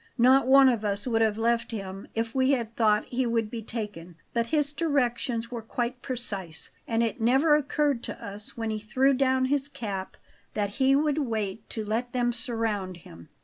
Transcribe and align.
"Not 0.17 0.47
one 0.47 0.67
of 0.67 0.83
us 0.83 1.05
would 1.05 1.21
have 1.21 1.37
left 1.37 1.69
him 1.69 2.07
if 2.15 2.33
we 2.33 2.53
had 2.53 2.75
thought 2.75 3.05
he 3.09 3.27
would 3.27 3.51
be 3.51 3.61
taken; 3.61 4.15
but 4.33 4.47
his 4.47 4.73
directions 4.73 5.51
were 5.51 5.61
quite 5.61 6.01
precise, 6.01 6.71
and 6.87 7.03
it 7.03 7.21
never 7.21 7.55
occurred 7.55 8.01
to 8.05 8.19
us, 8.19 8.57
when 8.57 8.71
he 8.71 8.79
threw 8.79 9.13
down 9.13 9.45
his 9.45 9.67
cap, 9.67 10.17
that 10.55 10.71
he 10.81 10.95
would 10.95 11.19
wait 11.19 11.69
to 11.69 11.85
let 11.85 12.13
them 12.13 12.33
surround 12.33 12.97
him. 13.05 13.29